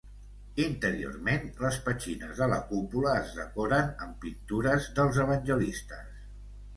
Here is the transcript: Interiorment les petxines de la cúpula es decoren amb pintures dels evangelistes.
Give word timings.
Interiorment 0.61 1.43
les 1.65 1.75
petxines 1.89 2.41
de 2.43 2.47
la 2.53 2.57
cúpula 2.71 3.11
es 3.19 3.35
decoren 3.41 3.91
amb 4.07 4.17
pintures 4.25 4.89
dels 5.01 5.21
evangelistes. 5.25 6.09